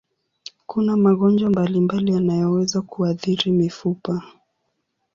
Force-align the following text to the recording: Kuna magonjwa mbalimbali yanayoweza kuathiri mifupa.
Kuna 0.65 0.97
magonjwa 0.97 1.49
mbalimbali 1.49 2.13
yanayoweza 2.13 2.81
kuathiri 2.81 3.51
mifupa. 3.51 4.21